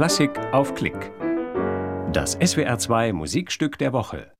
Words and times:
Klassik 0.00 0.38
auf 0.54 0.74
Klick. 0.74 1.12
Das 2.10 2.38
SWR2 2.38 3.12
Musikstück 3.12 3.76
der 3.76 3.92
Woche. 3.92 4.32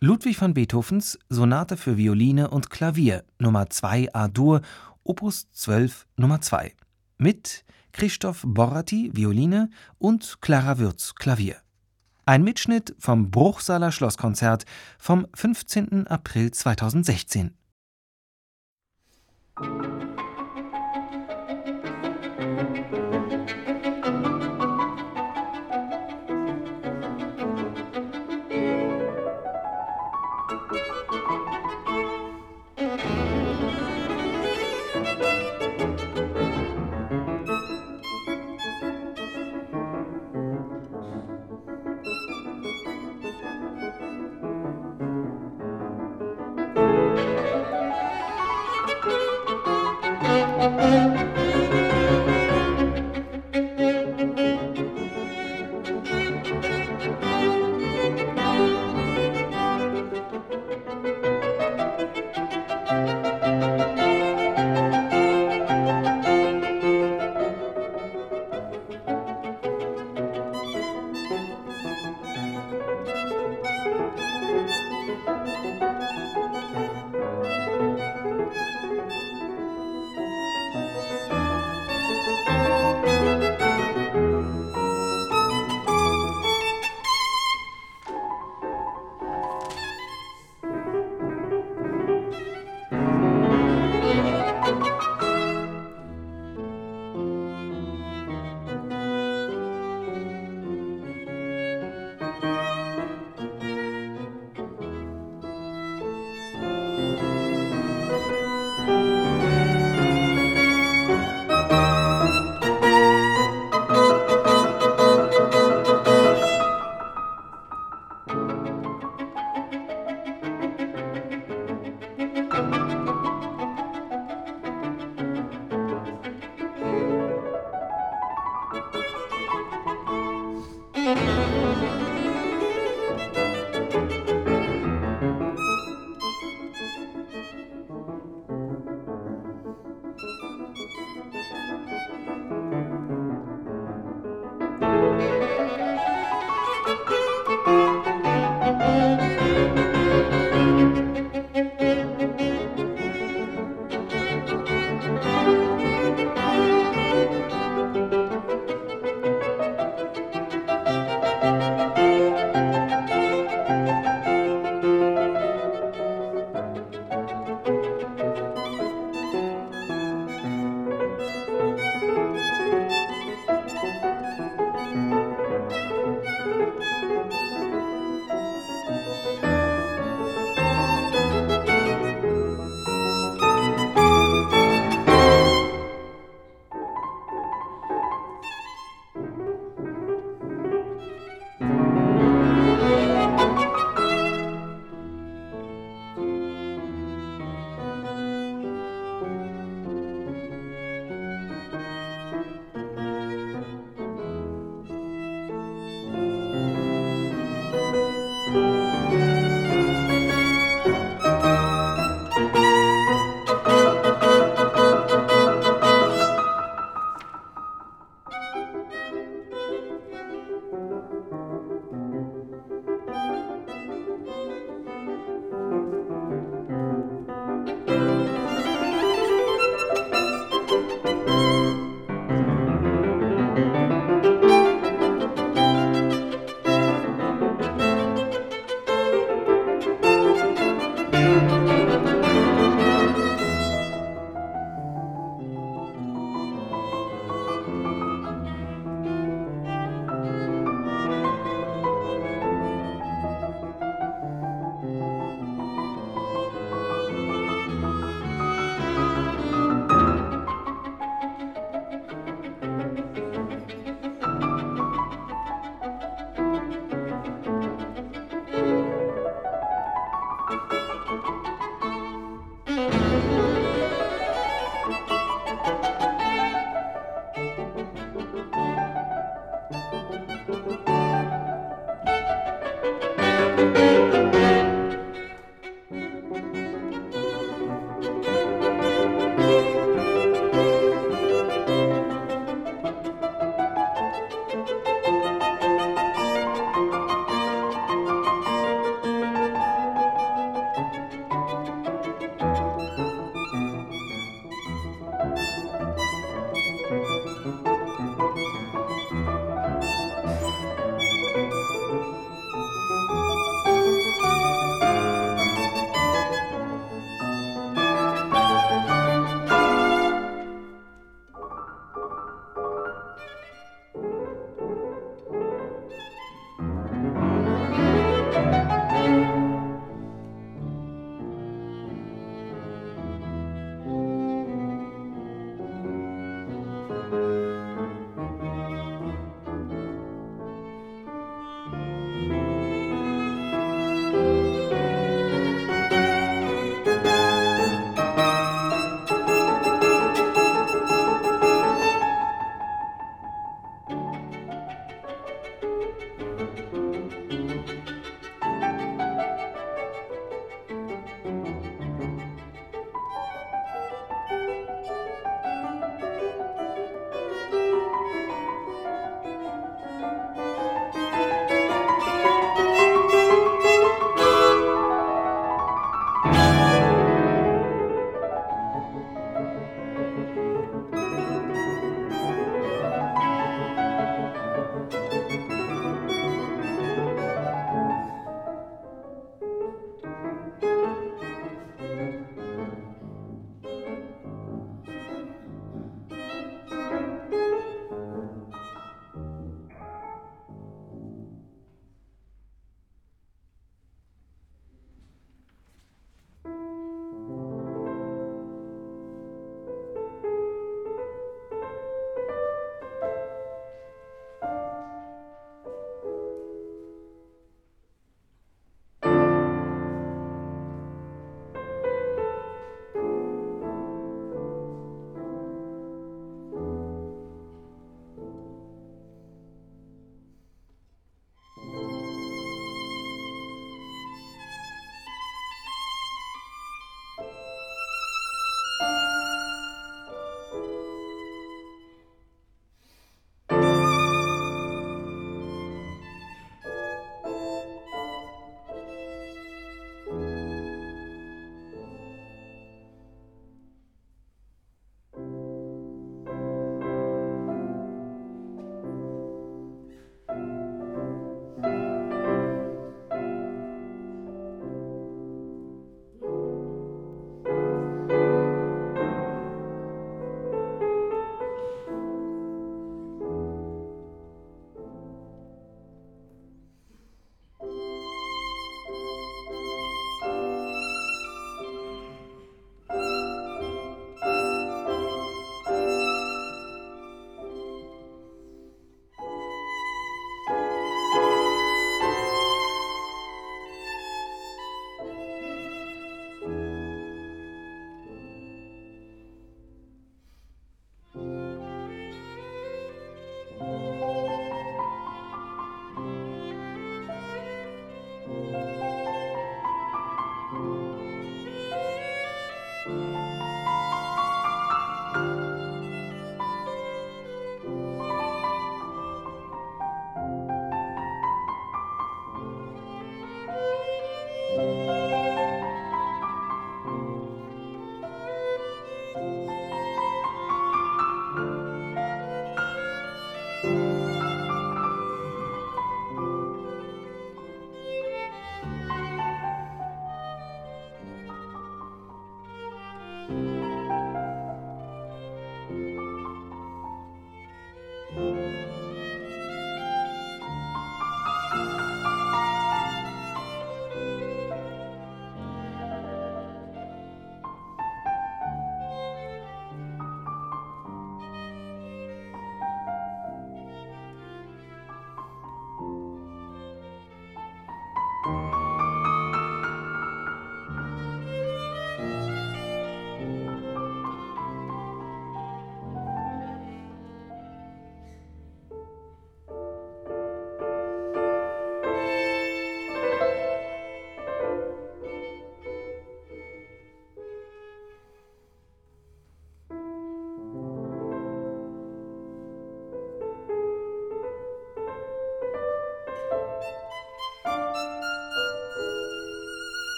Ludwig 0.00 0.40
van 0.40 0.52
Beethovens 0.52 1.16
Sonate 1.28 1.76
für 1.76 1.96
Violine 1.96 2.50
und 2.50 2.68
Klavier 2.68 3.22
Nummer 3.38 3.70
2 3.70 4.12
A-Dur 4.12 4.62
Opus 5.04 5.48
12 5.52 6.08
Nummer 6.16 6.40
2 6.40 6.74
mit 7.18 7.64
Christoph 7.92 8.42
Borati 8.44 9.12
Violine 9.14 9.70
und 9.98 10.38
Clara 10.40 10.78
Würz 10.78 11.14
Klavier. 11.14 11.58
Ein 12.26 12.42
Mitschnitt 12.42 12.96
vom 12.98 13.30
Bruchsaler 13.30 13.92
Schlosskonzert 13.92 14.64
vom 14.98 15.28
15. 15.34 16.08
April 16.08 16.50
2016. 16.50 17.54